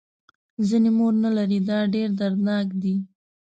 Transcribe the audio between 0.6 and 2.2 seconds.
ځینې مور نه لري دا ډېر